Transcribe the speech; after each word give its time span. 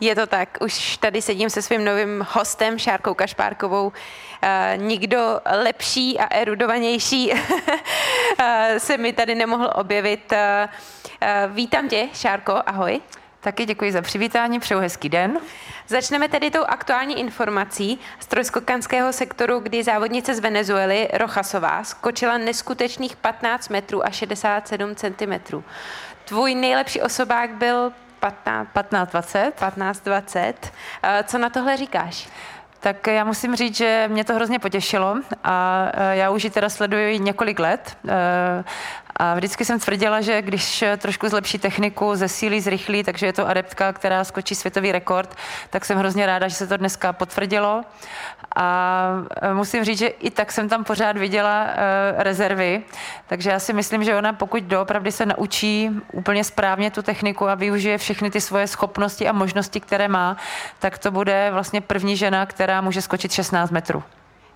Je 0.00 0.14
to 0.14 0.26
tak, 0.26 0.58
už 0.60 0.96
tady 0.96 1.22
sedím 1.22 1.50
se 1.50 1.62
svým 1.62 1.84
novým 1.84 2.26
hostem, 2.30 2.78
Šárkou 2.78 3.14
Kašpárkovou. 3.14 3.86
Uh, 3.86 4.82
nikdo 4.82 5.40
lepší 5.62 6.18
a 6.18 6.24
erudovanější 6.24 7.32
se 8.78 8.96
mi 8.96 9.12
tady 9.12 9.46
mohl 9.46 9.70
objevit. 9.74 10.32
Uh, 10.32 11.54
vítám 11.54 11.88
tě, 11.88 12.08
Šárko, 12.14 12.62
ahoj. 12.66 13.00
Taky 13.40 13.66
děkuji 13.66 13.92
za 13.92 14.02
přivítání, 14.02 14.60
přeju 14.60 14.80
hezký 14.80 15.08
den. 15.08 15.38
Začneme 15.88 16.28
tedy 16.28 16.50
tou 16.50 16.64
aktuální 16.64 17.20
informací 17.20 17.98
z 18.20 18.26
trojskokanského 18.26 19.12
sektoru, 19.12 19.60
kdy 19.60 19.82
závodnice 19.82 20.34
z 20.34 20.40
Venezuely 20.40 21.08
Rochasová 21.12 21.84
skočila 21.84 22.38
neskutečných 22.38 23.16
15 23.16 23.68
metrů 23.68 24.06
a 24.06 24.10
67 24.10 24.94
cm. 24.94 25.62
Tvůj 26.24 26.54
nejlepší 26.54 27.02
osobák 27.02 27.50
byl 27.50 27.92
15, 28.20 28.68
15 28.72 29.10
20. 29.10 29.52
15 29.58 30.00
20. 30.00 30.72
Co 31.24 31.38
na 31.38 31.50
tohle 31.50 31.76
říkáš? 31.76 32.28
Tak 32.80 33.06
já 33.06 33.24
musím 33.24 33.56
říct, 33.56 33.76
že 33.76 34.08
mě 34.08 34.24
to 34.24 34.34
hrozně 34.34 34.58
potěšilo 34.58 35.16
a 35.44 35.86
já 36.12 36.30
už 36.30 36.44
ji 36.44 36.50
teda 36.50 36.68
sleduji 36.68 37.18
několik 37.18 37.58
let 37.58 37.96
a 39.20 39.34
vždycky 39.34 39.64
jsem 39.64 39.80
tvrdila, 39.80 40.20
že 40.20 40.42
když 40.42 40.84
trošku 40.98 41.28
zlepší 41.28 41.58
techniku, 41.58 42.14
zesílí, 42.14 42.60
zrychlí, 42.60 43.02
takže 43.02 43.26
je 43.26 43.32
to 43.32 43.48
adeptka, 43.48 43.92
která 43.92 44.24
skočí 44.24 44.54
světový 44.54 44.92
rekord, 44.92 45.36
tak 45.70 45.84
jsem 45.84 45.98
hrozně 45.98 46.26
ráda, 46.26 46.48
že 46.48 46.54
se 46.54 46.66
to 46.66 46.76
dneska 46.76 47.12
potvrdilo. 47.12 47.82
A 48.56 49.08
e, 49.42 49.54
musím 49.54 49.84
říct, 49.84 49.98
že 49.98 50.06
i 50.06 50.30
tak 50.30 50.52
jsem 50.52 50.68
tam 50.68 50.84
pořád 50.84 51.16
viděla 51.16 51.64
uh, 51.64 52.22
rezervy, 52.22 52.82
takže 53.26 53.50
já 53.50 53.58
si 53.58 53.72
myslím, 53.72 54.04
že 54.04 54.16
ona 54.16 54.32
pokud 54.32 54.62
doopravdy 54.62 55.12
se 55.12 55.26
naučí 55.26 55.90
úplně 56.12 56.44
správně 56.44 56.90
tu 56.90 57.02
techniku 57.02 57.48
a 57.48 57.54
využije 57.54 57.98
všechny 57.98 58.30
ty 58.30 58.40
svoje 58.40 58.66
schopnosti 58.66 59.28
a 59.28 59.32
možnosti, 59.32 59.80
které 59.80 60.08
má, 60.08 60.36
tak 60.78 60.98
to 60.98 61.10
bude 61.10 61.50
vlastně 61.52 61.80
první 61.80 62.16
žena, 62.16 62.46
která 62.46 62.80
může 62.80 63.02
skočit 63.02 63.32
16 63.32 63.70
metrů. 63.70 64.02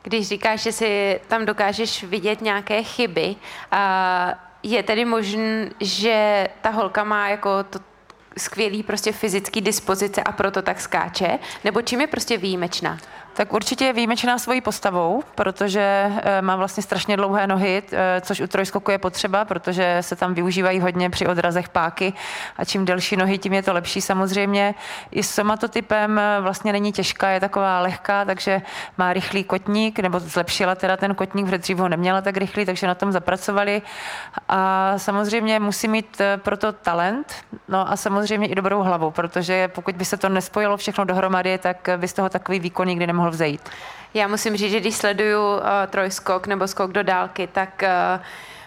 Když 0.02 0.28
říkáš, 0.28 0.62
že 0.62 0.72
si 0.72 1.20
tam 1.28 1.46
dokážeš 1.46 2.04
vidět 2.04 2.40
nějaké 2.40 2.82
chyby, 2.82 3.36
a 3.70 4.53
je 4.64 4.82
tedy 4.82 5.04
možné, 5.04 5.70
že 5.80 6.48
ta 6.60 6.70
holka 6.70 7.04
má 7.04 7.28
jako 7.28 7.64
to 7.64 7.78
skvělý 8.38 8.82
prostě 8.82 9.12
fyzický 9.12 9.60
dispozice 9.60 10.22
a 10.22 10.32
proto 10.32 10.62
tak 10.62 10.80
skáče? 10.80 11.38
Nebo 11.64 11.82
čím 11.82 12.00
je 12.00 12.06
prostě 12.06 12.36
výjimečná? 12.36 12.98
Tak 13.34 13.52
určitě 13.52 13.84
je 13.84 13.92
výjimečná 13.92 14.38
svojí 14.38 14.60
postavou, 14.60 15.22
protože 15.34 16.12
eh, 16.22 16.42
má 16.42 16.56
vlastně 16.56 16.82
strašně 16.82 17.16
dlouhé 17.16 17.46
nohy, 17.46 17.82
eh, 17.92 18.20
což 18.20 18.40
u 18.40 18.46
trojskoku 18.46 18.90
je 18.90 18.98
potřeba, 18.98 19.44
protože 19.44 19.98
se 20.00 20.16
tam 20.16 20.34
využívají 20.34 20.80
hodně 20.80 21.10
při 21.10 21.26
odrazech 21.26 21.68
páky 21.68 22.12
a 22.56 22.64
čím 22.64 22.84
delší 22.84 23.16
nohy, 23.16 23.38
tím 23.38 23.52
je 23.52 23.62
to 23.62 23.72
lepší 23.72 24.00
samozřejmě. 24.00 24.74
I 25.10 25.22
s 25.22 25.30
somatotypem 25.30 26.18
eh, 26.18 26.40
vlastně 26.40 26.72
není 26.72 26.92
těžká, 26.92 27.28
je 27.28 27.40
taková 27.40 27.80
lehká, 27.80 28.24
takže 28.24 28.62
má 28.98 29.12
rychlý 29.12 29.44
kotník, 29.44 29.98
nebo 29.98 30.20
zlepšila 30.20 30.74
teda 30.74 30.96
ten 30.96 31.14
kotník, 31.14 31.46
protože 31.46 31.58
dřív 31.58 31.78
ho 31.78 31.88
neměla 31.88 32.20
tak 32.20 32.36
rychlý, 32.36 32.64
takže 32.66 32.86
na 32.86 32.94
tom 32.94 33.12
zapracovali. 33.12 33.82
A 34.48 34.92
samozřejmě 34.96 35.60
musí 35.60 35.88
mít 35.88 36.20
proto 36.36 36.72
talent, 36.72 37.34
no 37.68 37.90
a 37.90 37.96
samozřejmě 37.96 38.46
i 38.46 38.54
dobrou 38.54 38.82
hlavu, 38.82 39.10
protože 39.10 39.68
pokud 39.68 39.96
by 39.96 40.04
se 40.04 40.16
to 40.16 40.28
nespojilo 40.28 40.76
všechno 40.76 41.04
dohromady, 41.04 41.58
tak 41.58 41.88
by 41.96 42.08
z 42.08 42.12
toho 42.12 42.28
takový 42.28 42.60
výkon 42.60 42.88
nikdy 42.88 43.06
nemohl 43.06 43.23
mohl 43.24 43.30
vzejít? 43.30 43.60
Já 44.14 44.28
musím 44.28 44.56
říct, 44.56 44.70
že 44.70 44.80
když 44.80 44.94
sleduju 44.94 45.40
uh, 45.40 45.60
trojskok 45.90 46.46
nebo 46.46 46.68
skok 46.68 46.92
do 46.92 47.02
dálky, 47.02 47.46
tak 47.46 47.82
uh, 47.82 48.24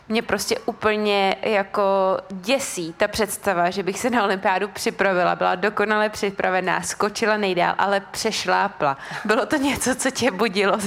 mě 0.10 0.22
prostě 0.22 0.60
úplně 0.66 1.36
jako 1.42 2.18
děsí 2.30 2.94
ta 2.98 3.08
představa, 3.08 3.70
že 3.70 3.84
bych 3.84 4.00
se 4.00 4.10
na 4.10 4.24
olympiádu 4.24 4.68
připravila, 4.68 5.36
byla 5.36 5.56
dokonale 5.56 6.10
připravená, 6.10 6.82
skočila 6.82 7.38
nejdál, 7.38 7.76
ale 7.78 8.00
přešlápla. 8.00 8.98
Bylo 9.26 9.46
to 9.46 9.56
něco, 9.56 9.96
co 9.96 10.12
tě 10.12 10.32
budilo 10.32 10.78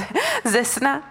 ze 0.44 0.64
sna? 0.64 1.02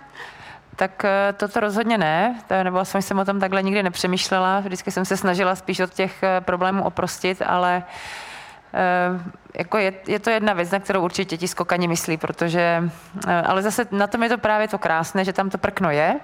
Tak 0.75 1.05
eh, 1.05 1.33
toto 1.33 1.59
rozhodně 1.59 1.97
ne, 1.97 2.41
nebo 2.63 2.79
aspoň 2.79 3.01
jsem 3.01 3.19
o 3.19 3.25
tom 3.25 3.39
takhle 3.39 3.63
nikdy 3.63 3.83
nepřemýšlela. 3.83 4.59
Vždycky 4.59 4.91
jsem 4.91 5.05
se 5.05 5.17
snažila 5.17 5.55
spíš 5.55 5.79
od 5.79 5.93
těch 5.93 6.23
problémů 6.39 6.83
oprostit, 6.83 7.41
ale 7.45 7.83
uh, 7.85 8.28
jako 9.55 9.77
je, 9.77 9.93
je 10.07 10.19
to 10.19 10.29
jedna 10.29 10.53
věc, 10.53 10.71
na 10.71 10.79
kterou 10.79 11.03
určitě 11.03 11.37
ti 11.37 11.47
skokani 11.47 11.87
myslí, 11.87 12.17
protože, 12.17 12.83
eh, 13.27 13.41
ale 13.41 13.61
zase 13.61 13.87
na 13.91 14.07
tom 14.07 14.23
je 14.23 14.29
to 14.29 14.37
právě 14.37 14.67
to 14.67 14.77
krásné, 14.77 15.25
že 15.25 15.33
tam 15.33 15.49
to 15.49 15.57
prkno 15.57 15.91
je 15.91 16.19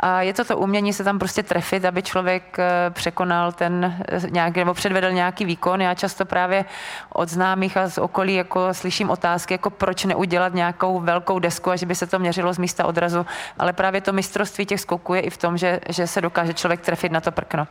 a 0.00 0.22
je 0.22 0.32
to 0.32 0.44
to 0.44 0.58
umění 0.58 0.92
se 0.92 1.04
tam 1.04 1.18
prostě 1.18 1.42
trefit, 1.42 1.84
aby 1.84 2.02
člověk 2.02 2.58
eh, 2.58 2.90
překonal 2.90 3.52
ten 3.52 4.04
nějaký, 4.30 4.58
nebo 4.58 4.74
předvedl 4.74 5.10
nějaký 5.10 5.44
výkon. 5.44 5.82
Já 5.82 5.94
často 5.94 6.24
právě 6.24 6.64
od 7.12 7.28
známých 7.28 7.76
a 7.76 7.88
z 7.88 7.98
okolí 7.98 8.34
jako 8.34 8.74
slyším 8.74 9.10
otázky, 9.10 9.54
jako 9.54 9.70
proč 9.70 10.04
neudělat 10.04 10.54
nějakou 10.54 11.00
velkou 11.00 11.38
desku 11.38 11.70
a 11.70 11.76
že 11.76 11.86
by 11.86 11.94
se 11.94 12.06
to 12.06 12.18
měřilo 12.18 12.52
z 12.52 12.58
místa 12.58 12.84
odrazu, 12.86 13.26
ale 13.58 13.72
právě 13.72 14.00
to 14.00 14.12
mistrovství 14.12 14.66
těch 14.66 14.80
skoků 14.80 15.14
je 15.14 15.20
i 15.20 15.30
v 15.30 15.36
tom, 15.36 15.56
že, 15.56 15.80
že 15.88 16.06
se 16.06 16.20
dokáže 16.20 16.54
člověk 16.54 16.80
trefit 16.80 17.12
na 17.12 17.20
to 17.20 17.32
prkno. 17.32 17.66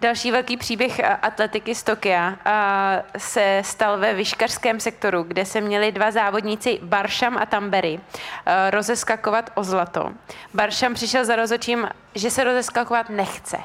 Další 0.00 0.30
velký 0.30 0.56
příběh 0.56 0.98
eh, 0.98 1.06
atletiky 1.06 1.74
z 1.74 1.82
Tokia 1.82 2.34
eh, 2.46 3.02
se 3.18 3.62
stal 3.64 3.98
ve 3.98 4.14
vyškařském 4.14 4.80
sektoru, 4.80 5.22
kde 5.22 5.44
se 5.44 5.60
měli 5.60 5.92
dva 5.92 6.10
závodníci 6.10 6.78
Baršam 6.82 7.38
a 7.38 7.46
Tambery 7.46 8.00
eh, 8.46 8.70
rozeskakovat 8.70 9.50
o 9.54 9.64
zlato. 9.64 10.12
Baršam 10.54 10.94
přišel 10.94 11.24
za 11.24 11.36
rozočím, 11.36 11.88
že 12.14 12.30
se 12.30 12.44
rozeskakovat 12.44 13.08
nechce. 13.08 13.56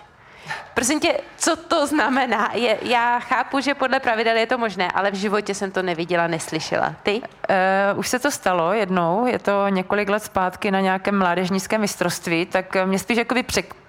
Prosím 0.73 1.00
tě, 1.00 1.18
co 1.38 1.56
to 1.56 1.88
znamená? 1.88 2.52
Je, 2.53 2.78
já 2.81 3.19
chápu, 3.19 3.59
že 3.59 3.73
podle 3.73 4.00
pravidel 4.00 4.38
je 4.38 4.47
to 4.47 4.57
možné, 4.57 4.91
ale 4.91 5.12
v 5.12 5.16
životě 5.16 5.53
jsem 5.53 5.72
to 5.72 5.81
neviděla, 5.81 6.28
neslyšela. 6.28 6.96
Ty? 7.03 7.22
Uh, 7.22 8.00
už 8.00 8.07
se 8.07 8.19
to 8.19 8.31
stalo 8.31 8.73
jednou, 8.73 9.25
je 9.25 9.40
to 9.40 9.67
několik 9.69 10.09
let 10.09 10.23
zpátky 10.23 10.72
na 10.72 10.79
nějakém 10.79 11.19
mládežnickém 11.19 11.81
mistrovství, 11.81 12.46
tak 12.46 12.85
mě 12.85 13.00
spíš 13.00 13.17
jakoby 13.17 13.44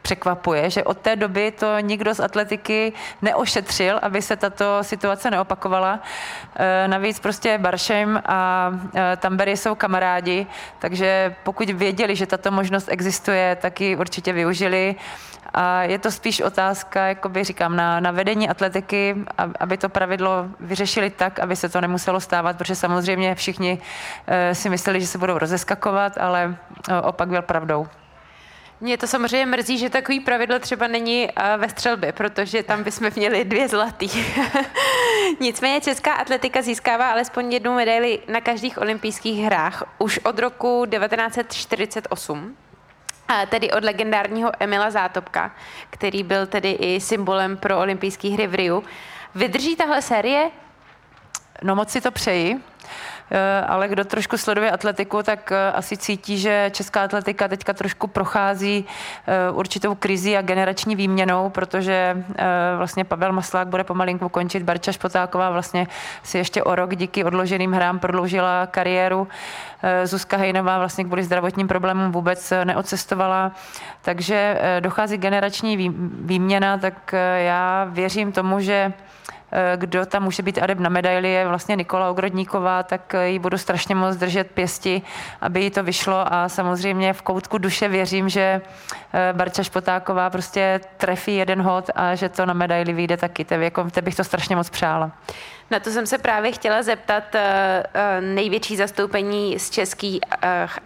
překvapuje, 0.07 0.71
že 0.71 0.85
od 0.85 0.99
té 0.99 1.17
doby 1.17 1.51
to 1.51 1.79
nikdo 1.79 2.15
z 2.15 2.21
atletiky 2.21 2.93
neošetřil, 3.23 3.99
aby 4.03 4.23
se 4.23 4.37
tato 4.37 4.79
situace 4.83 5.31
neopakovala. 5.31 5.99
Uh, 5.99 6.87
navíc 6.87 7.19
prostě 7.19 7.59
Baršem 7.59 8.23
a 8.27 8.71
uh, 8.71 9.01
Tambery 9.19 9.57
jsou 9.57 9.75
kamarádi, 9.75 10.47
takže 10.79 11.35
pokud 11.43 11.71
věděli, 11.71 12.17
že 12.17 12.27
tato 12.27 12.51
možnost 12.51 12.89
existuje, 12.89 13.57
tak 13.61 13.81
ji 13.81 13.97
určitě 13.97 14.33
využili. 14.33 14.95
A 15.55 15.83
je 15.83 15.99
to 15.99 16.11
spíš 16.11 16.41
otázka, 16.41 17.07
jakoby 17.07 17.45
říkám, 17.45 17.77
na, 17.77 18.01
na 18.01 18.11
vedení 18.11 18.49
atletiky, 18.49 19.17
aby 19.61 19.77
to 19.77 19.89
pravidlo 19.89 20.47
vyřešili 20.61 21.11
tak, 21.11 21.39
aby 21.39 21.57
se 21.57 21.69
to 21.69 21.81
nemuselo 21.81 22.21
stávat, 22.21 22.57
protože 22.57 22.75
samozřejmě 22.75 23.35
všichni 23.35 23.79
eh, 24.27 24.55
si 24.55 24.71
mysleli, 24.71 25.01
že 25.01 25.07
se 25.07 25.19
budou 25.19 25.39
rozeskakovat, 25.39 26.19
ale 26.19 26.57
opak 27.03 27.29
byl 27.29 27.43
pravdou. 27.43 27.87
Mě 28.81 28.99
to 28.99 29.07
samozřejmě 29.07 29.47
mrzí, 29.47 29.79
že 29.79 29.91
takový 29.91 30.21
pravidlo 30.21 30.59
třeba 30.59 30.87
není 30.87 31.29
eh, 31.31 31.57
ve 31.57 31.69
střelbě, 31.69 32.13
protože 32.13 32.63
tam 32.63 32.83
bychom 32.83 33.11
měli 33.17 33.45
dvě 33.45 33.69
zlatý. 33.69 34.09
Nicméně 35.41 35.81
česká 35.81 36.13
atletika 36.13 36.63
získává 36.63 37.11
alespoň 37.11 37.53
jednu 37.53 37.75
medaili 37.75 38.19
na 38.29 38.41
každých 38.41 38.79
olympijských 38.79 39.45
hrách 39.45 39.83
už 39.99 40.19
od 40.19 40.39
roku 40.39 40.87
1948 40.91 42.57
tedy 43.49 43.71
od 43.71 43.85
legendárního 43.85 44.53
Emila 44.61 44.91
Zátopka, 44.91 45.55
který 45.91 46.23
byl 46.23 46.47
tedy 46.47 46.71
i 46.71 47.01
symbolem 47.01 47.57
pro 47.57 47.79
olympijské 47.79 48.29
hry 48.29 48.47
v 48.47 48.55
Riu. 48.55 48.85
Vydrží 49.35 49.77
tahle 49.77 50.03
série? 50.03 50.51
No 51.63 51.77
moc 51.77 51.91
si 51.91 52.01
to 52.01 52.11
přeji. 52.11 52.61
Eh, 53.31 53.65
ale 53.69 53.89
kdo 53.89 54.05
trošku 54.05 54.39
sleduje 54.39 54.71
atletiku, 54.71 55.23
tak 55.23 55.53
eh, 55.53 55.73
asi 55.73 55.97
cítí, 55.97 56.39
že 56.39 56.71
česká 56.73 57.03
atletika 57.03 57.49
teďka 57.49 57.73
trošku 57.73 58.07
prochází 58.07 58.85
eh, 59.27 59.51
určitou 59.51 59.95
krizi 59.95 60.37
a 60.37 60.43
generační 60.43 60.97
výměnou, 60.97 61.51
protože 61.51 62.25
vlastně 62.77 63.05
Pavel 63.05 63.33
Maslák 63.33 63.69
bude 63.69 63.85
pomalinku 63.85 64.29
končit, 64.29 64.63
Barča 64.63 64.93
Špotáková 64.93 65.51
vlastně 65.51 65.87
si 66.23 66.39
ještě 66.39 66.63
o 66.63 66.75
rok 66.75 66.97
díky 66.97 67.25
odloženým 67.25 67.73
hrám 67.73 67.99
prodloužila 67.99 68.67
kariéru. 68.67 69.29
Zuzka 70.05 70.37
Hejnová 70.37 70.79
vlastně 70.79 71.05
kvůli 71.05 71.25
zdravotním 71.25 71.69
problémům 71.69 72.13
vůbec 72.13 72.53
neocestovala, 72.65 73.53
takže 74.03 74.61
dochází 74.81 75.17
generační 75.17 75.91
výměna, 76.21 76.79
tak 76.79 77.15
já 77.37 77.87
věřím 77.91 78.33
tomu, 78.33 78.61
že 78.61 78.93
kdo 79.77 80.07
tam 80.07 80.23
může 80.23 80.43
být 80.43 80.59
adept 80.59 80.81
na 80.81 80.89
medaili, 80.89 81.33
je 81.33 81.49
vlastně 81.49 81.77
Nikola 81.77 82.11
Ogrodníková, 82.11 82.83
tak 82.83 83.15
eh, 83.15 83.29
ji 83.29 83.39
budu 83.39 83.59
strašně 83.59 83.95
moc 83.95 84.17
držet 84.17 84.51
pěsti, 84.51 85.03
aby 85.41 85.63
jí 85.63 85.71
to 85.71 85.83
vyšlo 85.83 86.33
a 86.33 86.49
samozřejmě 86.49 87.13
v 87.13 87.23
koutku 87.23 87.59
duše 87.59 87.89
věřím, 87.89 88.29
že 88.29 88.61
eh, 89.13 89.33
Barča 89.33 89.63
Špotáková 89.63 90.31
prostě 90.31 90.81
trefí 90.97 91.37
jeden 91.37 91.63
hod 91.63 91.91
a 91.95 92.15
že 92.15 92.29
to 92.29 92.47
na 92.47 92.55
medaili 92.55 92.93
vyjde 92.93 93.17
taky. 93.17 93.45
Te, 93.45 93.55
jako, 93.55 93.87
bych 94.03 94.15
to 94.15 94.25
strašně 94.25 94.57
moc 94.57 94.71
přála. 94.71 95.13
Na 95.71 95.81
to 95.81 95.91
jsem 95.91 96.07
se 96.07 96.19
právě 96.19 96.53
chtěla 96.53 96.83
zeptat. 96.83 97.25
Největší 98.21 98.77
zastoupení 98.77 99.59
z 99.59 99.71
českých 99.71 100.21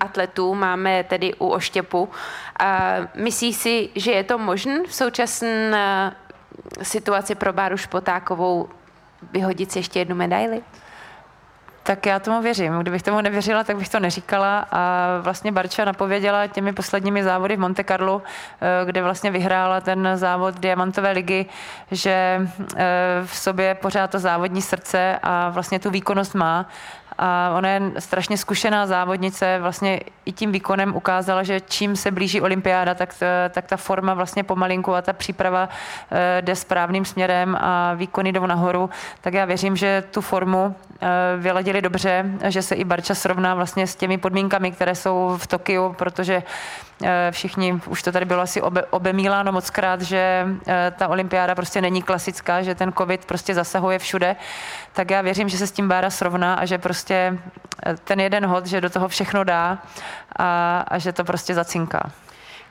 atletů 0.01 0.55
máme 0.55 1.05
tedy 1.05 1.35
u 1.35 1.49
Oštěpu. 1.49 2.09
Myslíš 3.15 3.57
si, 3.57 3.89
že 3.95 4.13
je 4.13 4.25
to 4.25 4.39
možné 4.39 4.83
v 4.89 4.95
současné 4.95 6.13
situaci 6.83 7.35
pro 7.35 7.53
Báru 7.53 7.77
Špotákovou 7.77 8.69
vyhodit 9.33 9.73
si 9.73 9.79
ještě 9.79 9.99
jednu 9.99 10.17
medaili? 10.17 10.63
Tak 11.83 12.07
já 12.07 12.19
tomu 12.19 12.43
věřím. 12.43 12.79
Kdybych 12.79 13.03
tomu 13.03 13.21
nevěřila, 13.21 13.65
tak 13.65 13.77
bych 13.77 13.89
to 13.89 14.01
neříkala. 14.01 14.67
A 14.73 15.07
vlastně 15.21 15.53
Barča 15.53 15.85
napověděla 15.85 16.47
těmi 16.47 16.73
posledními 16.73 17.25
závody 17.25 17.57
v 17.57 17.61
Monte 17.61 17.85
Carlo, 17.85 18.23
eh, 18.61 18.87
kde 18.87 19.03
vlastně 19.03 19.31
vyhrála 19.31 19.81
ten 19.81 20.09
závod 20.15 20.61
Diamantové 20.61 21.11
ligy, 21.11 21.47
že 21.91 22.47
eh, 22.77 22.87
v 23.25 23.37
sobě 23.37 23.75
pořád 23.75 24.11
to 24.11 24.19
závodní 24.19 24.63
srdce 24.63 25.19
a 25.23 25.49
vlastně 25.49 25.79
tu 25.79 25.91
výkonnost 25.91 26.35
má 26.35 26.67
a 27.23 27.55
ona 27.59 27.69
je 27.69 27.81
strašně 27.99 28.39
zkušená 28.39 28.87
závodnice, 28.87 29.59
vlastně 29.61 30.01
i 30.25 30.33
tím 30.33 30.53
výkonem 30.53 30.97
ukázala, 30.97 31.43
že 31.43 31.61
čím 31.61 31.97
se 31.97 32.11
blíží 32.11 32.41
olympiáda, 32.41 32.95
tak, 32.95 33.15
tak 33.51 33.67
ta 33.67 33.77
forma 33.77 34.15
vlastně 34.15 34.45
pomalinku 34.45 34.95
a 34.95 35.03
ta 35.03 35.13
příprava 35.13 35.69
eh, 36.11 36.43
jde 36.43 36.57
správným 36.57 37.05
směrem 37.05 37.57
a 37.61 37.95
výkony 37.95 38.33
jdou 38.33 38.47
nahoru, 38.47 38.91
tak 39.21 39.35
já 39.35 39.45
věřím, 39.45 39.77
že 39.77 40.05
tu 40.11 40.21
formu 40.21 40.75
eh, 41.01 41.09
vyladili 41.39 41.83
dobře, 41.83 42.25
že 42.49 42.63
se 42.63 42.75
i 42.75 42.85
Barča 42.85 43.15
srovná 43.15 43.55
vlastně 43.55 43.87
s 43.87 43.97
těmi 43.97 44.19
podmínkami, 44.19 44.73
které 44.73 44.95
jsou 44.95 45.37
v 45.37 45.47
Tokiu, 45.47 45.93
protože 45.99 46.43
eh, 47.05 47.29
všichni, 47.31 47.81
už 47.87 48.03
to 48.03 48.13
tady 48.13 48.25
bylo 48.25 48.41
asi 48.43 48.63
obe, 48.63 48.85
obemíláno 48.91 49.53
moc 49.53 49.71
krát, 49.71 50.03
že 50.03 50.47
ta 50.97 51.09
olympiáda 51.09 51.55
prostě 51.55 51.81
není 51.81 52.03
klasická, 52.03 52.63
že 52.63 52.75
ten 52.75 52.93
covid 52.93 53.25
prostě 53.25 53.55
zasahuje 53.55 53.99
všude, 53.99 54.37
tak 54.93 55.11
já 55.11 55.21
věřím, 55.23 55.49
že 55.49 55.59
se 55.59 55.67
s 55.67 55.73
tím 55.73 55.89
Bára 55.89 56.11
srovná 56.11 56.55
a 56.55 56.65
že 56.65 56.79
prostě 56.79 57.10
eh, 57.15 57.97
ten 58.05 58.21
jeden 58.21 58.47
hod, 58.47 58.67
že 58.67 58.81
do 58.81 58.91
toho 58.91 59.09
všechno 59.09 59.45
dá 59.45 59.79
a, 60.37 60.81
a 60.89 60.99
že 60.99 61.13
to 61.13 61.25
prostě 61.25 61.55
zacinká. 61.55 62.11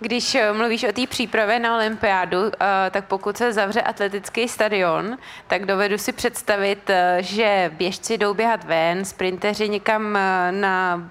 Když 0.01 0.35
eh, 0.35 0.53
mluvíš 0.53 0.83
o 0.83 0.91
té 0.91 1.07
přípravě 1.07 1.59
na 1.59 1.75
olympiádu, 1.75 2.37
eh, 2.45 2.89
tak 2.91 3.05
pokud 3.05 3.37
se 3.37 3.53
zavře 3.53 3.81
atletický 3.81 4.47
stadion, 4.47 5.17
tak 5.47 5.65
dovedu 5.65 5.97
si 5.97 6.11
představit, 6.11 6.91
že 7.19 7.71
běžci 7.73 8.17
jdou 8.17 8.33
běhat 8.33 8.63
ven, 8.63 9.05
sprinteři 9.05 9.69
někam 9.69 10.13
na, 10.51 11.09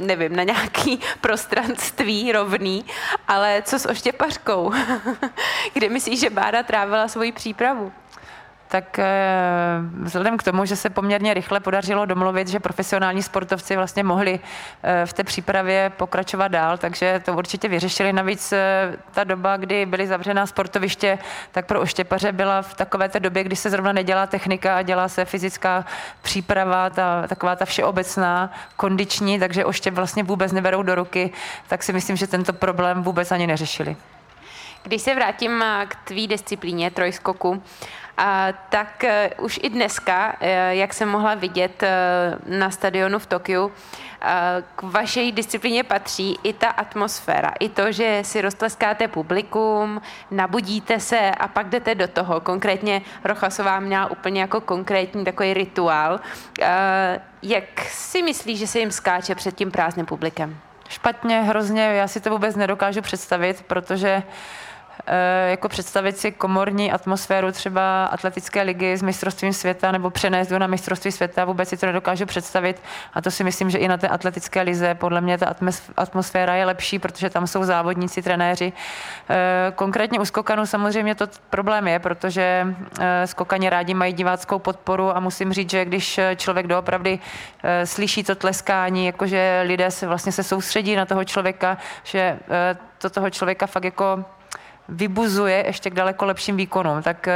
nevím, 0.00 0.36
na 0.36 0.42
nějaký 0.42 1.00
prostranství 1.20 2.32
rovný, 2.32 2.84
ale 3.28 3.62
co 3.62 3.78
s 3.78 3.88
oštěpařkou? 3.88 4.72
Kde 5.72 5.88
myslíš, 5.88 6.20
že 6.20 6.30
Bára 6.30 6.62
trávila 6.62 7.08
svoji 7.08 7.32
přípravu? 7.32 7.92
Tak 8.80 8.98
eh, 8.98 9.06
vzhledem 10.02 10.36
k 10.36 10.42
tomu, 10.42 10.64
že 10.64 10.76
se 10.76 10.90
poměrně 10.90 11.34
rychle 11.34 11.60
podařilo 11.60 12.06
domluvit, 12.06 12.48
že 12.48 12.60
profesionální 12.60 13.22
sportovci 13.22 13.76
vlastně 13.76 14.04
mohli 14.04 14.40
eh, 14.82 15.06
v 15.06 15.12
té 15.12 15.24
přípravě 15.24 15.92
pokračovat 15.96 16.48
dál, 16.48 16.78
takže 16.78 17.22
to 17.24 17.34
určitě 17.34 17.68
vyřešili. 17.68 18.12
Navíc 18.12 18.52
eh, 18.52 18.96
ta 19.10 19.24
doba, 19.24 19.56
kdy 19.56 19.86
byly 19.86 20.06
zavřená 20.06 20.46
sportoviště, 20.46 21.18
tak 21.52 21.66
pro 21.66 21.80
oštěpaře 21.80 22.32
byla 22.32 22.62
v 22.62 22.74
takové 22.74 23.08
té 23.08 23.20
době, 23.20 23.44
kdy 23.44 23.56
se 23.56 23.70
zrovna 23.70 23.92
nedělá 23.92 24.26
technika 24.26 24.76
a 24.76 24.82
dělá 24.82 25.08
se 25.08 25.24
fyzická 25.24 25.84
příprava, 26.22 26.90
ta, 26.90 27.26
taková 27.26 27.56
ta 27.56 27.64
všeobecná, 27.64 28.52
kondiční, 28.76 29.38
takže 29.38 29.64
oštěp 29.64 29.94
vlastně 29.94 30.22
vůbec 30.22 30.52
neberou 30.52 30.82
do 30.82 30.94
ruky, 30.94 31.32
tak 31.68 31.82
si 31.82 31.92
myslím, 31.92 32.16
že 32.16 32.26
tento 32.26 32.52
problém 32.52 33.02
vůbec 33.02 33.32
ani 33.32 33.46
neřešili. 33.46 33.96
Když 34.82 35.02
se 35.02 35.14
vrátím 35.14 35.64
k 35.88 35.96
tvý 36.04 36.28
disciplíně 36.28 36.90
trojskoku, 36.90 37.62
tak 38.68 39.04
eh, 39.04 39.30
už 39.38 39.60
i 39.62 39.70
dneska, 39.70 40.36
eh, 40.40 40.74
jak 40.74 40.94
jsem 40.94 41.08
mohla 41.08 41.34
vidět 41.34 41.82
eh, 41.82 41.88
na 42.46 42.70
stadionu 42.70 43.18
v 43.18 43.26
Tokiu, 43.26 43.72
k 44.76 44.82
vaší 44.82 45.32
disciplíně 45.32 45.84
patří 45.84 46.38
i 46.42 46.52
ta 46.52 46.68
atmosféra, 46.68 47.52
i 47.60 47.68
to, 47.68 47.92
že 47.92 48.20
si 48.24 48.40
roztleskáte 48.40 49.08
publikum, 49.08 50.00
nabudíte 50.30 51.00
se 51.00 51.30
a 51.30 51.48
pak 51.48 51.68
jdete 51.68 51.94
do 51.94 52.08
toho. 52.08 52.40
Konkrétně 52.40 53.02
Rochasová 53.24 53.80
měla 53.80 54.10
úplně 54.10 54.40
jako 54.40 54.60
konkrétní 54.60 55.24
takový 55.24 55.54
rituál. 55.54 56.20
Jak 57.42 57.80
si 57.80 58.22
myslíš, 58.22 58.58
že 58.58 58.66
se 58.66 58.78
jim 58.78 58.90
skáče 58.90 59.34
před 59.34 59.54
tím 59.56 59.70
prázdným 59.70 60.06
publikem? 60.06 60.58
Špatně, 60.88 61.42
hrozně, 61.42 61.82
já 61.82 62.08
si 62.08 62.20
to 62.20 62.30
vůbec 62.30 62.56
nedokážu 62.56 63.02
představit, 63.02 63.62
protože 63.62 64.22
uh, 64.26 64.32
jako 65.46 65.68
představit 65.68 66.18
si 66.18 66.32
komorní 66.32 66.92
atmosféru 66.92 67.52
třeba 67.52 68.06
atletické 68.06 68.62
ligy 68.62 68.96
s 68.96 69.02
mistrovstvím 69.02 69.52
světa 69.52 69.92
nebo 69.92 70.10
přenést 70.10 70.50
na 70.50 70.66
mistrovství 70.66 71.12
světa, 71.12 71.44
vůbec 71.44 71.68
si 71.68 71.76
to 71.76 71.86
nedokážu 71.86 72.26
představit 72.26 72.82
a 73.14 73.22
to 73.22 73.30
si 73.30 73.44
myslím, 73.44 73.70
že 73.70 73.78
i 73.78 73.88
na 73.88 73.96
té 73.96 74.08
atletické 74.08 74.62
lize 74.62 74.94
podle 74.94 75.20
mě 75.20 75.38
ta 75.38 75.54
atmosféra 75.96 76.54
je 76.54 76.64
lepší, 76.64 76.98
protože 76.98 77.30
tam 77.30 77.46
jsou 77.46 77.64
závodníci, 77.64 78.22
trenéři. 78.22 78.72
Eh, 79.30 79.72
konkrétně 79.74 80.20
u 80.20 80.24
skokanu 80.24 80.66
samozřejmě 80.66 81.14
to 81.14 81.26
problém 81.50 81.88
je, 81.88 81.98
protože 81.98 82.66
eh, 83.00 83.26
skokani 83.26 83.70
rádi 83.70 83.94
mají 83.94 84.12
diváckou 84.12 84.58
podporu 84.58 85.16
a 85.16 85.20
musím 85.20 85.52
říct, 85.52 85.70
že 85.70 85.84
když 85.84 86.20
člověk 86.36 86.66
doopravdy 86.66 87.18
slyší 87.84 88.24
to 88.24 88.34
tleskání, 88.34 89.06
jakože 89.06 89.62
lidé 89.66 89.90
se 89.90 90.06
vlastně 90.06 90.32
se 90.32 90.42
soustředí 90.42 90.96
na 90.96 91.06
toho 91.06 91.24
člověka, 91.24 91.78
že 92.04 92.38
to 92.98 93.10
toho 93.10 93.30
člověka 93.30 93.66
fakt 93.66 93.84
jako 93.84 94.24
vybuzuje 94.88 95.66
ještě 95.66 95.90
k 95.90 95.94
daleko 95.94 96.24
lepším 96.24 96.56
výkonům. 96.56 97.02
Tak 97.02 97.28
eh, 97.28 97.34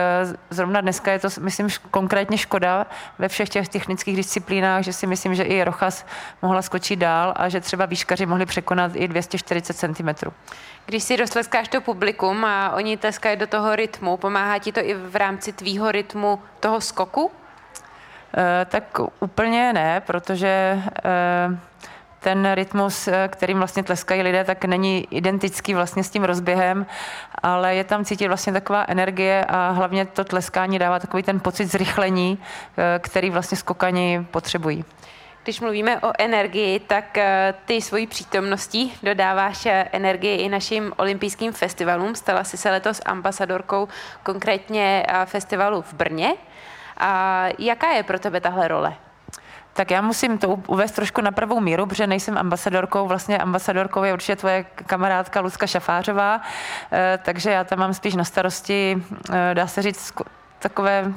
zrovna 0.50 0.80
dneska 0.80 1.12
je 1.12 1.18
to, 1.18 1.28
myslím, 1.40 1.68
konkrétně 1.90 2.38
škoda 2.38 2.86
ve 3.18 3.28
všech 3.28 3.48
těch 3.48 3.68
technických 3.68 4.16
disciplínách, 4.16 4.84
že 4.84 4.92
si 4.92 5.06
myslím, 5.06 5.34
že 5.34 5.42
i 5.42 5.64
Rochas 5.64 6.06
mohla 6.42 6.62
skočit 6.62 6.98
dál 6.98 7.32
a 7.36 7.48
že 7.48 7.60
třeba 7.60 7.86
výškaři 7.86 8.26
mohli 8.26 8.46
překonat 8.46 8.92
i 8.94 9.08
240 9.08 9.76
cm. 9.76 10.30
Když 10.86 11.02
si 11.02 11.16
roztleskáš 11.16 11.68
to 11.68 11.80
publikum 11.80 12.44
a 12.44 12.70
oni 12.70 12.96
tleskají 12.96 13.36
do 13.36 13.46
toho 13.46 13.76
rytmu, 13.76 14.16
pomáhá 14.16 14.58
ti 14.58 14.72
to 14.72 14.80
i 14.80 14.94
v 14.94 15.16
rámci 15.16 15.52
tvýho 15.52 15.92
rytmu 15.92 16.42
toho 16.60 16.80
skoku? 16.80 17.30
E, 18.36 18.64
tak 18.64 18.98
úplně 19.20 19.72
ne, 19.72 20.00
protože 20.00 20.48
e, 21.04 21.58
ten 22.20 22.52
rytmus, 22.54 23.08
eh, 23.08 23.28
kterým 23.28 23.58
vlastně 23.58 23.82
tleskají 23.82 24.22
lidé, 24.22 24.44
tak 24.44 24.64
není 24.64 25.08
identický 25.10 25.74
vlastně 25.74 26.04
s 26.04 26.10
tím 26.10 26.24
rozběhem, 26.24 26.86
ale 27.42 27.74
je 27.74 27.84
tam 27.84 28.04
cítit 28.04 28.28
vlastně 28.28 28.52
taková 28.52 28.84
energie 28.88 29.44
a 29.44 29.70
hlavně 29.70 30.06
to 30.06 30.24
tleskání 30.24 30.78
dává 30.78 30.98
takový 30.98 31.22
ten 31.22 31.40
pocit 31.40 31.66
zrychlení, 31.66 32.38
eh, 32.78 32.98
který 32.98 33.30
vlastně 33.30 33.56
skokani 33.56 34.26
potřebují. 34.30 34.84
Když 35.42 35.60
mluvíme 35.60 36.00
o 36.00 36.12
energii, 36.18 36.80
tak 36.80 37.18
eh, 37.18 37.54
ty 37.64 37.82
svojí 37.82 38.06
přítomností 38.06 38.92
dodáváš 39.02 39.66
energii 39.92 40.36
i 40.36 40.48
našim 40.48 40.92
olympijským 40.96 41.52
festivalům. 41.52 42.14
Stala 42.14 42.44
jsi 42.44 42.56
se 42.56 42.70
letos 42.70 43.00
ambasadorkou 43.06 43.88
konkrétně 44.22 45.06
festivalu 45.24 45.82
v 45.82 45.92
Brně. 45.92 46.34
A 46.96 47.46
jaká 47.58 47.92
je 47.92 48.02
pro 48.02 48.18
tebe 48.18 48.40
tahle 48.40 48.68
role? 48.68 48.94
Tak 49.80 49.90
já 49.90 50.00
musím 50.00 50.38
to 50.38 50.48
uvést 50.66 50.92
trošku 50.92 51.20
na 51.20 51.32
pravou 51.32 51.60
míru, 51.60 51.86
protože 51.86 52.06
nejsem 52.06 52.38
ambasadorkou. 52.38 53.08
Vlastně 53.08 53.38
ambasadorkou 53.38 54.04
je 54.04 54.12
určitě 54.12 54.36
tvoje 54.36 54.64
kamarádka 54.86 55.40
Lucka 55.40 55.66
Šafářová, 55.66 56.40
eh, 56.92 57.18
takže 57.22 57.50
já 57.50 57.64
tam 57.64 57.78
mám 57.78 57.94
spíš 57.94 58.14
na 58.14 58.24
starosti, 58.24 59.02
eh, 59.32 59.54
dá 59.54 59.66
se 59.66 59.82
říct, 59.82 60.12
takové 60.58 61.12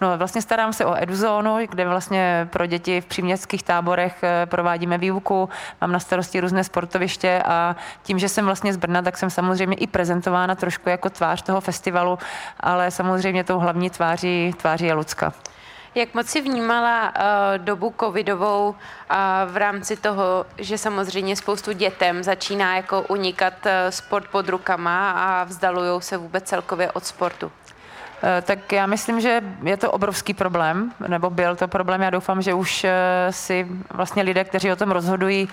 No, 0.00 0.18
vlastně 0.18 0.42
starám 0.42 0.72
se 0.72 0.84
o 0.84 1.02
eduzónu, 1.02 1.56
kde 1.70 1.88
vlastně 1.88 2.48
pro 2.52 2.66
děti 2.66 3.00
v 3.00 3.06
příměstských 3.06 3.62
táborech 3.62 4.22
eh, 4.22 4.46
provádíme 4.46 4.98
výuku, 4.98 5.48
mám 5.80 5.92
na 5.92 6.00
starosti 6.00 6.40
různé 6.40 6.64
sportoviště 6.64 7.42
a 7.46 7.76
tím, 8.02 8.18
že 8.18 8.28
jsem 8.28 8.44
vlastně 8.44 8.72
z 8.72 8.76
Brna, 8.76 9.02
tak 9.02 9.18
jsem 9.18 9.30
samozřejmě 9.30 9.76
i 9.76 9.86
prezentována 9.86 10.54
trošku 10.54 10.88
jako 10.88 11.10
tvář 11.10 11.42
toho 11.42 11.60
festivalu, 11.60 12.18
ale 12.60 12.90
samozřejmě 12.90 13.44
tou 13.44 13.58
hlavní 13.58 13.90
tváří, 13.90 14.54
tváří 14.56 14.86
je 14.86 14.94
Lucka. 14.94 15.32
Jak 15.98 16.14
moc 16.14 16.26
si 16.28 16.40
vnímala 16.40 17.08
uh, 17.08 17.14
dobu 17.56 17.94
covidovou 18.00 18.68
uh, 18.68 19.16
v 19.52 19.56
rámci 19.56 19.96
toho, 19.96 20.46
že 20.58 20.78
samozřejmě 20.78 21.36
spoustu 21.36 21.72
dětem 21.72 22.22
začíná 22.22 22.76
jako 22.76 23.02
unikat 23.02 23.54
uh, 23.66 23.72
sport 23.90 24.28
pod 24.28 24.48
rukama 24.48 25.10
a 25.10 25.44
vzdalují 25.44 26.02
se 26.02 26.16
vůbec 26.16 26.44
celkově 26.44 26.92
od 26.92 27.06
sportu? 27.06 27.52
Tak 28.42 28.72
já 28.72 28.86
myslím, 28.86 29.20
že 29.20 29.40
je 29.62 29.76
to 29.76 29.90
obrovský 29.90 30.34
problém, 30.34 30.92
nebo 31.08 31.30
byl 31.30 31.56
to 31.56 31.68
problém. 31.68 32.02
Já 32.02 32.10
doufám, 32.10 32.42
že 32.42 32.54
už 32.54 32.86
si 33.30 33.66
vlastně 33.90 34.22
lidé, 34.22 34.44
kteří 34.44 34.72
o 34.72 34.76
tom 34.76 34.90
rozhodují, 34.90 35.48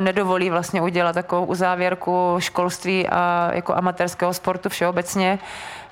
nedovolí 0.00 0.50
vlastně 0.50 0.82
udělat 0.82 1.12
takovou 1.12 1.46
uzávěrku 1.46 2.36
školství 2.38 3.08
a 3.08 3.50
jako 3.52 3.74
amatérského 3.74 4.34
sportu 4.34 4.68
všeobecně. 4.68 5.38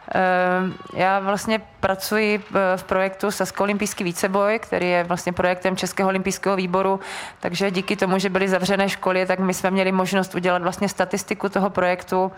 Ehm, 0.08 0.74
já 0.94 1.20
vlastně 1.20 1.60
pracuji 1.80 2.44
v 2.76 2.84
projektu 2.84 3.30
Sasko 3.30 3.62
olympijský 3.62 4.04
víceboj, 4.04 4.58
který 4.58 4.90
je 4.90 5.04
vlastně 5.04 5.32
projektem 5.32 5.76
Českého 5.76 6.08
olympijského 6.08 6.56
výboru, 6.56 7.00
takže 7.40 7.70
díky 7.70 7.96
tomu, 7.96 8.18
že 8.18 8.30
byly 8.30 8.48
zavřené 8.48 8.88
školy, 8.88 9.26
tak 9.26 9.38
my 9.38 9.54
jsme 9.54 9.70
měli 9.70 9.92
možnost 9.92 10.34
udělat 10.34 10.62
vlastně 10.62 10.88
statistiku 10.88 11.48
toho 11.48 11.70
projektu 11.70 12.32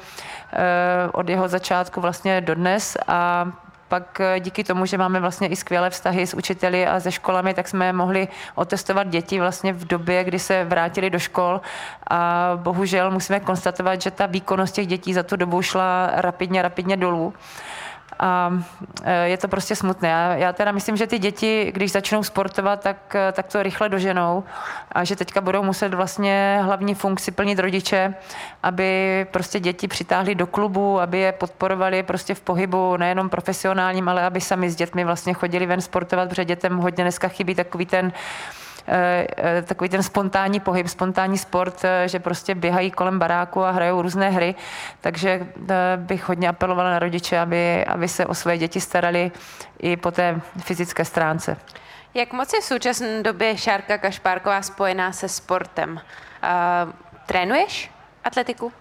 eh, 0.52 1.08
od 1.12 1.28
jeho 1.28 1.48
začátku 1.48 2.00
vlastně 2.00 2.40
do 2.40 2.54
dnes. 2.54 2.96
A 3.08 3.52
pak 3.88 4.20
eh, 4.20 4.40
díky 4.40 4.64
tomu, 4.64 4.86
že 4.86 4.98
máme 4.98 5.20
vlastně 5.20 5.48
i 5.48 5.56
skvělé 5.56 5.90
vztahy 5.90 6.26
s 6.26 6.34
učiteli 6.34 6.86
a 6.86 7.00
se 7.00 7.12
školami, 7.12 7.54
tak 7.54 7.68
jsme 7.68 7.92
mohli 7.92 8.28
otestovat 8.54 9.08
děti 9.08 9.40
vlastně 9.40 9.72
v 9.72 9.84
době, 9.84 10.24
kdy 10.24 10.38
se 10.38 10.64
vrátili 10.64 11.10
do 11.10 11.18
škol 11.18 11.60
a 12.10 12.50
bohužel 12.56 13.10
musíme 13.10 13.40
konstatovat, 13.40 14.02
že 14.02 14.10
ta 14.10 14.26
výkonnost 14.26 14.74
těch 14.74 14.86
dětí 14.86 15.14
za 15.14 15.22
tu 15.22 15.36
dobu 15.36 15.62
šla 15.62 16.10
rapidně, 16.12 16.62
rapidně 16.62 16.96
dolů. 16.96 17.34
A 18.18 18.52
e, 19.04 19.28
je 19.28 19.36
to 19.36 19.48
prostě 19.48 19.76
smutné. 19.76 20.08
Já, 20.08 20.34
já 20.34 20.52
teda 20.52 20.72
myslím, 20.72 20.96
že 20.96 21.06
ty 21.06 21.18
děti, 21.18 21.72
když 21.74 21.92
začnou 21.92 22.22
sportovat, 22.22 22.80
tak, 22.80 23.14
e, 23.14 23.32
tak 23.32 23.46
to 23.46 23.62
rychle 23.62 23.88
doženou 23.88 24.44
a 24.92 25.04
že 25.04 25.16
teďka 25.16 25.40
budou 25.40 25.62
muset 25.62 25.94
vlastně 25.94 26.60
hlavní 26.62 26.94
funkci 26.94 27.30
plnit 27.30 27.58
rodiče, 27.58 28.14
aby 28.62 29.26
prostě 29.30 29.60
děti 29.60 29.88
přitáhli 29.88 30.34
do 30.34 30.46
klubu, 30.46 31.00
aby 31.00 31.18
je 31.18 31.32
podporovali 31.32 32.02
prostě 32.02 32.34
v 32.34 32.40
pohybu, 32.40 32.96
nejenom 32.96 33.28
profesionálním, 33.28 34.08
ale 34.08 34.22
aby 34.22 34.40
sami 34.40 34.70
s 34.70 34.76
dětmi 34.76 35.04
vlastně 35.04 35.34
chodili 35.34 35.66
ven 35.66 35.80
sportovat, 35.80 36.28
protože 36.28 36.44
dětem 36.44 36.78
hodně 36.78 37.04
dneska 37.04 37.28
chybí 37.28 37.54
takový 37.54 37.86
ten 37.86 38.12
eh, 38.14 38.65
takový 39.62 39.90
ten 39.90 40.02
spontánní 40.02 40.60
pohyb, 40.60 40.88
spontánní 40.88 41.38
sport, 41.38 41.84
eh, 41.84 42.08
že 42.08 42.20
prostě 42.20 42.54
běhají 42.54 42.90
kolem 42.90 43.18
baráku 43.18 43.64
a 43.64 43.70
hrajou 43.70 44.02
různé 44.02 44.30
hry, 44.30 44.54
takže 45.00 45.46
bych 45.96 46.28
hodně 46.28 46.48
apelovala 46.48 46.90
na 46.90 46.98
rodiče, 46.98 47.38
aby, 47.38 47.84
aby 47.84 48.08
se 48.08 48.26
o 48.26 48.34
své 48.34 48.58
děti 48.58 48.80
starali 48.80 49.32
i 49.78 49.96
po 49.96 50.10
té 50.10 50.40
fyzické 50.58 51.04
stránce. 51.04 51.56
Jak 52.14 52.32
moc 52.32 52.52
je 52.52 52.60
v 52.60 52.64
současné 52.64 53.22
době 53.22 53.56
Šárka 53.56 53.98
Kašpárková 53.98 54.62
spojená 54.62 55.12
se 55.12 55.28
sportem? 55.28 55.92
Uh, 55.92 56.92
trénuješ 57.26 57.90
atletiku? 58.24 58.66
Uh, 58.66 58.72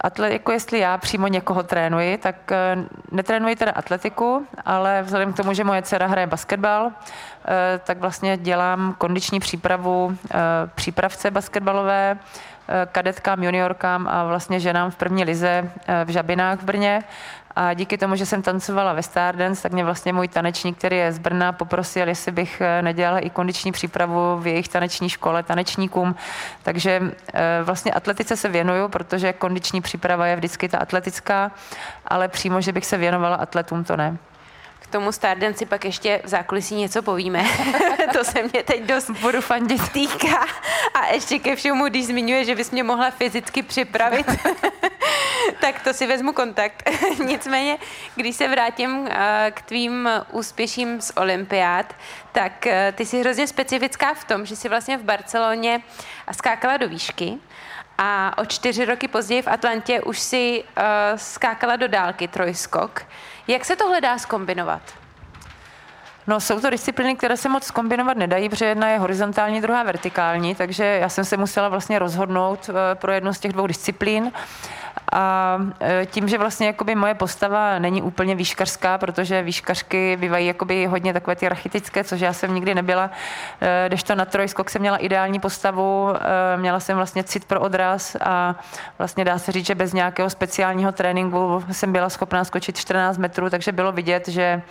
atle, 0.00 0.32
jako 0.32 0.52
jestli 0.52 0.78
já 0.78 0.98
přímo 0.98 1.26
někoho 1.26 1.62
trénuji, 1.62 2.18
tak 2.18 2.52
eh, 2.52 2.76
netrénuji 3.10 3.56
teda 3.56 3.72
atletiku, 3.72 4.46
ale 4.64 5.02
vzhledem 5.02 5.32
k 5.32 5.36
tomu, 5.36 5.52
že 5.52 5.64
moje 5.64 5.82
dcera 5.82 6.06
hraje 6.06 6.26
basketbal, 6.26 6.90
eh, 6.92 7.80
tak 7.84 7.98
vlastně 7.98 8.36
dělám 8.36 8.94
kondiční 8.98 9.40
přípravu 9.40 10.16
eh, 10.30 10.36
přípravce 10.74 11.30
basketbalové, 11.30 12.18
kadetkám, 12.92 13.42
juniorkám 13.42 14.08
a 14.08 14.24
vlastně 14.24 14.60
ženám 14.60 14.90
v 14.90 14.96
první 14.96 15.24
lize 15.24 15.70
v 16.04 16.08
Žabinách 16.08 16.58
v 16.58 16.64
Brně 16.64 17.04
a 17.56 17.74
díky 17.74 17.98
tomu, 17.98 18.16
že 18.16 18.26
jsem 18.26 18.42
tancovala 18.42 18.92
ve 18.92 19.02
Stardance, 19.02 19.62
tak 19.62 19.72
mě 19.72 19.84
vlastně 19.84 20.12
můj 20.12 20.28
tanečník, 20.28 20.78
který 20.78 20.96
je 20.96 21.12
z 21.12 21.18
Brna, 21.18 21.52
poprosil, 21.52 22.08
jestli 22.08 22.32
bych 22.32 22.60
eh, 22.60 22.82
nedělala 22.82 23.18
i 23.18 23.30
kondiční 23.30 23.72
přípravu 23.72 24.38
v 24.38 24.46
jejich 24.46 24.68
taneční 24.68 25.08
škole 25.08 25.42
tanečníkům. 25.42 26.14
Takže 26.62 27.02
eh, 27.34 27.60
vlastně 27.62 27.92
atletice 27.92 28.36
se 28.36 28.48
věnuju, 28.48 28.88
protože 28.88 29.32
kondiční 29.32 29.80
příprava 29.80 30.26
je 30.26 30.36
vždycky 30.36 30.68
ta 30.68 30.78
atletická, 30.78 31.50
ale 32.06 32.28
přímo, 32.28 32.60
že 32.60 32.72
bych 32.72 32.86
se 32.86 32.96
věnovala 32.96 33.36
atletům, 33.36 33.84
to 33.84 33.96
ne. 33.96 34.16
K 34.80 34.86
tomu 34.86 35.12
Stardance 35.12 35.66
pak 35.66 35.84
ještě 35.84 36.20
v 36.24 36.28
zákulisí 36.28 36.74
něco 36.74 37.02
povíme. 37.02 37.44
to 38.12 38.24
se 38.24 38.42
mě 38.42 38.62
teď 38.62 38.82
dost 38.82 39.10
budu 39.10 39.40
fandit 39.40 39.88
týká. 39.88 40.46
A 40.94 41.06
ještě 41.06 41.38
ke 41.38 41.56
všemu, 41.56 41.84
když 41.84 42.06
zmiňuje, 42.06 42.44
že 42.44 42.54
bys 42.54 42.70
mě 42.70 42.82
mohla 42.82 43.10
fyzicky 43.10 43.62
připravit, 43.62 44.26
tak 45.60 45.82
to 45.82 45.94
si 45.94 46.06
vezmu 46.06 46.32
kontakt. 46.32 46.90
Nicméně, 47.24 47.78
když 48.14 48.36
se 48.36 48.48
vrátím 48.48 49.08
eh, 49.10 49.52
k 49.54 49.62
tvým 49.62 50.08
úspěším 50.32 51.00
z 51.00 51.12
olympiád, 51.16 51.94
tak 52.32 52.66
eh, 52.66 52.92
ty 52.96 53.06
jsi 53.06 53.20
hrozně 53.20 53.46
specifická 53.46 54.14
v 54.14 54.24
tom, 54.24 54.46
že 54.46 54.56
jsi 54.56 54.68
vlastně 54.68 54.96
v 54.96 55.02
Barceloně 55.02 55.82
skákala 56.32 56.76
do 56.76 56.88
výšky 56.88 57.38
a 57.98 58.38
o 58.38 58.44
čtyři 58.44 58.84
roky 58.84 59.08
později 59.08 59.42
v 59.42 59.48
Atlantě 59.48 60.00
už 60.00 60.18
si 60.18 60.64
uh, 60.64 60.82
skákala 61.16 61.76
do 61.76 61.88
dálky 61.88 62.28
trojskok. 62.28 63.02
Jak 63.48 63.64
se 63.64 63.76
tohle 63.76 64.00
dá 64.00 64.18
skombinovat? 64.18 64.82
No, 66.26 66.40
jsou 66.40 66.60
to 66.60 66.70
disciplíny, 66.70 67.16
které 67.16 67.36
se 67.36 67.48
moc 67.48 67.70
kombinovat 67.70 68.16
nedají, 68.16 68.48
protože 68.48 68.64
jedna 68.64 68.88
je 68.88 68.98
horizontální, 68.98 69.60
druhá 69.60 69.82
vertikální, 69.82 70.54
takže 70.54 70.84
já 70.84 71.08
jsem 71.08 71.24
se 71.24 71.36
musela 71.36 71.68
vlastně 71.68 71.98
rozhodnout 71.98 72.70
eh, 72.70 72.94
pro 72.94 73.12
jednu 73.12 73.32
z 73.32 73.38
těch 73.38 73.52
dvou 73.52 73.66
disciplín. 73.66 74.32
A 75.12 75.58
e, 75.80 76.06
tím, 76.06 76.28
že 76.28 76.38
vlastně 76.38 76.66
jakoby 76.66 76.94
moje 76.94 77.14
postava 77.14 77.78
není 77.78 78.02
úplně 78.02 78.34
výškařská, 78.34 78.98
protože 78.98 79.42
výškařky 79.42 80.16
bývají 80.16 80.46
jakoby 80.46 80.86
hodně 80.86 81.12
takové 81.12 81.36
ty 81.36 81.48
rachitické, 81.48 82.04
což 82.04 82.20
já 82.20 82.32
jsem 82.32 82.54
nikdy 82.54 82.74
nebyla, 82.74 83.10
e, 83.60 83.88
když 83.88 84.02
to 84.02 84.14
na 84.14 84.24
trojskok 84.24 84.70
jsem 84.70 84.80
měla 84.80 84.96
ideální 84.96 85.40
postavu, 85.40 86.08
e, 86.54 86.56
měla 86.56 86.80
jsem 86.80 86.96
vlastně 86.96 87.24
cit 87.24 87.44
pro 87.44 87.60
odraz 87.60 88.16
a 88.20 88.54
vlastně 88.98 89.24
dá 89.24 89.38
se 89.38 89.52
říct, 89.52 89.66
že 89.66 89.74
bez 89.74 89.92
nějakého 89.92 90.30
speciálního 90.30 90.92
tréninku 90.92 91.64
jsem 91.72 91.92
byla 91.92 92.08
schopná 92.08 92.44
skočit 92.44 92.76
14 92.76 93.18
metrů, 93.18 93.50
takže 93.50 93.72
bylo 93.72 93.92
vidět, 93.92 94.28
že 94.28 94.62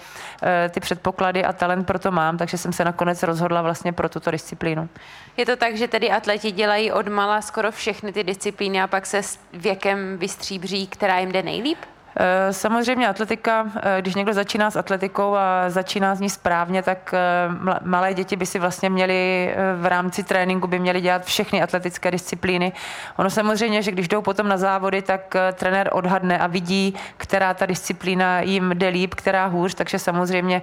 ty 0.70 0.80
předpoklady 0.80 1.46
a 1.46 1.54
talent 1.54 1.88
pro 1.88 2.00
to 2.00 2.12
mám, 2.12 2.38
takže 2.38 2.58
jsem 2.58 2.74
se 2.74 2.86
nakonec 2.86 3.24
rozhodla 3.24 3.62
vlastně 3.62 3.94
pro 3.94 4.10
tuto 4.10 4.32
disciplínu. 4.32 4.90
Je 5.38 5.46
to 5.46 5.56
tak, 5.56 5.78
že 5.78 5.88
tedy 5.88 6.12
atleti 6.12 6.52
dělají 6.52 6.92
od 6.92 7.08
mala 7.08 7.42
skoro 7.42 7.72
všechny 7.72 8.14
ty 8.14 8.24
disciplíny 8.24 8.82
a 8.82 8.88
pak 8.88 9.06
se 9.06 9.24
s 9.24 9.40
věkem 9.54 10.18
vystříbří, 10.26 10.88
která 10.88 11.20
jim 11.20 11.32
jde 11.32 11.44
nejlíp? 11.44 11.78
Eh, 12.18 12.54
samozřejmě 12.54 13.08
atletika, 13.08 13.66
eh, 13.76 14.02
když 14.02 14.16
někdo 14.16 14.34
začíná 14.34 14.72
s 14.72 14.76
atletikou 14.76 15.36
a 15.36 15.70
začíná 15.70 16.16
z 16.16 16.20
ní 16.20 16.30
správně, 16.30 16.84
tak 16.84 17.14
eh, 17.14 17.20
malé 17.84 18.14
děti 18.14 18.36
by 18.36 18.46
si 18.46 18.60
vlastně 18.60 18.90
měly 18.90 19.56
v 19.76 19.86
rámci 19.86 20.24
tréninku 20.24 20.68
by 20.68 20.80
měly 20.80 21.02
dělat 21.02 21.26
všechny 21.26 21.62
atletické 21.62 22.12
disciplíny. 22.12 22.74
Ono 23.18 23.30
samozřejmě, 23.30 23.82
že 23.82 23.92
když 23.92 24.08
jdou 24.08 24.22
potom 24.22 24.48
na 24.48 24.58
závody, 24.58 25.02
tak 25.02 25.36
trenér 25.54 25.90
odhadne 25.92 26.40
a 26.40 26.48
vidí, 26.48 26.96
která 27.18 27.54
ta 27.54 27.66
disciplína 27.66 28.42
jim 28.42 28.72
jde 28.72 28.88
líp, 28.88 29.16
která 29.16 29.46
hůř, 29.46 29.74
takže 29.74 30.00
samozřejmě 30.00 30.62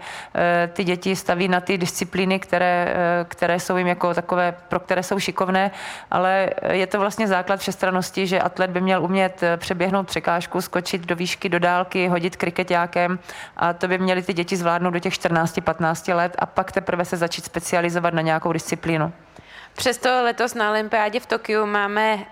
ty 0.73 0.85
děti 0.85 1.17
staví 1.17 1.49
na 1.49 1.61
ty 1.61 1.79
disciplíny, 1.79 2.39
které, 2.39 2.95
které 3.29 3.61
jsou 3.61 3.77
jim 3.77 3.87
jako 3.87 4.15
takové, 4.15 4.55
pro 4.69 4.81
které 4.81 5.03
jsou 5.03 5.19
šikovné, 5.19 5.71
ale 6.11 6.51
je 6.71 6.87
to 6.87 6.99
vlastně 7.01 7.29
základ 7.29 7.61
všestranosti, 7.61 8.27
že 8.27 8.41
atlet 8.41 8.71
by 8.71 8.81
měl 8.81 9.05
umět 9.05 9.41
přeběhnout 9.57 10.07
překážku, 10.07 10.61
skočit 10.61 11.07
do 11.07 11.17
výšky 11.17 11.42
do 11.49 11.59
dálky, 11.59 12.09
hodit 12.09 12.37
kriketákem 12.37 13.19
a 13.57 13.73
to 13.73 13.89
by 13.89 13.99
měly 13.99 14.23
ty 14.23 14.33
děti 14.33 14.57
zvládnout 14.57 14.91
do 14.91 14.99
těch 14.99 15.15
14-15 15.15 16.17
let 16.17 16.37
a 16.39 16.47
pak 16.47 16.73
teprve 16.73 17.05
se 17.05 17.17
začít 17.17 17.45
specializovat 17.45 18.15
na 18.15 18.23
nějakou 18.23 18.53
disciplínu. 18.53 19.13
Přesto 19.77 20.23
letos 20.23 20.55
na 20.55 20.71
olympiádě 20.71 21.21
v 21.21 21.27
Tokiu 21.27 21.67
máme 21.67 22.15
uh, 22.15 22.23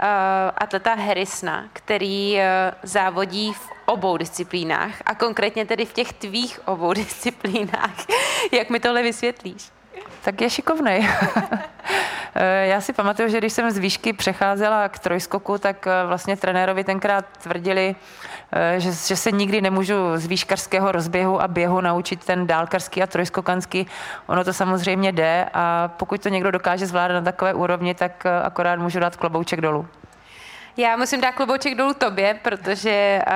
atleta 0.57 0.95
Harrisona, 0.95 1.69
který 1.73 2.35
uh, 2.35 2.40
závodí 2.83 3.52
v 3.52 3.69
obou 3.87 4.17
disciplínách 4.17 5.02
a 5.07 5.14
konkrétně 5.14 5.67
tedy 5.67 5.85
v 5.85 5.93
těch 5.93 6.12
tvých 6.12 6.69
obou 6.69 6.93
disciplínách. 7.02 8.07
Jak 8.52 8.71
mi 8.71 8.81
tohle 8.81 9.02
vysvětlíš? 9.02 9.80
Tak 10.25 10.41
je 10.41 10.50
šikovnej. 10.50 11.09
Eh, 12.35 12.67
já 12.67 12.81
si 12.81 12.93
pamatuju, 12.93 13.29
že 13.29 13.39
když 13.39 13.53
jsem 13.53 13.71
z 13.71 13.79
výšky 13.79 14.12
přecházela 14.12 14.89
k 14.89 14.99
trojskoku, 14.99 15.59
tak 15.59 15.89
vlastně 16.07 16.37
trenérovi 16.37 16.85
tenkrát 16.85 17.25
tvrdili, 17.43 17.97
Eh, 18.53 18.81
že, 18.81 18.93
že 18.93 19.17
se 19.17 19.33
nikdy 19.33 19.61
nemůžu 19.61 19.95
z 20.15 20.27
výškařského 20.27 20.93
rozběhu 20.93 21.43
a 21.43 21.49
běhu 21.49 21.81
naučit 21.81 22.25
ten 22.25 22.47
dálkarský 22.47 23.03
a 23.03 23.07
trojskokanský. 23.07 23.87
Ono 24.27 24.45
to 24.45 24.53
samozřejmě 24.53 25.12
jde 25.12 25.47
a 25.55 25.89
pokud 25.89 26.23
to 26.23 26.29
někdo 26.29 26.50
dokáže 26.50 26.87
zvládat 26.87 27.15
na 27.15 27.21
takové 27.21 27.55
úrovni, 27.55 27.95
tak 27.95 28.27
eh, 28.27 28.43
akorát 28.43 28.79
můžu 28.79 29.00
dát 29.00 29.17
klobouček 29.17 29.61
dolů. 29.61 29.87
Já 30.77 30.97
musím 30.97 31.21
dát 31.21 31.33
klobouček 31.33 31.75
dolů 31.75 31.95
tobě, 31.95 32.39
protože 32.43 33.23
uh, 33.27 33.33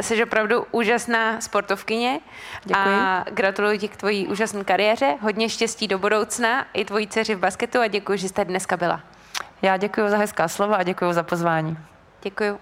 jsi 0.00 0.24
opravdu 0.24 0.66
úžasná 0.70 1.40
sportovkyně 1.40 2.20
Děkuji. 2.64 2.80
a 2.84 3.24
gratuluji 3.30 3.78
ti 3.78 3.88
k 3.88 3.96
tvojí 3.96 4.28
úžasné 4.28 4.64
kariéře. 4.64 5.16
Hodně 5.20 5.48
štěstí 5.48 5.88
do 5.88 5.98
budoucna 5.98 6.66
i 6.72 6.84
tvojí 6.84 7.08
dceři 7.08 7.34
v 7.34 7.38
basketu 7.38 7.80
a 7.80 7.86
děkuji, 7.86 8.18
že 8.18 8.28
jste 8.28 8.44
dneska 8.44 8.76
byla. 8.76 9.00
Já 9.62 9.76
děkuji 9.76 10.08
za 10.08 10.16
hezká 10.16 10.48
slova 10.48 10.76
a 10.76 10.82
děkuji 10.82 11.12
za 11.12 11.22
pozvání. 11.22 11.78
Děkuji. 12.22 12.52